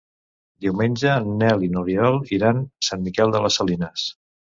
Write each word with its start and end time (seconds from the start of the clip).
Diumenge 0.65 1.11
en 1.23 1.27
Nel 1.41 1.65
i 1.67 1.69
n'Oriol 1.75 2.17
iran 2.37 2.63
a 2.63 2.87
Sant 2.87 3.05
Miquel 3.09 3.35
de 3.37 3.43
les 3.45 3.59
Salines. 3.61 4.07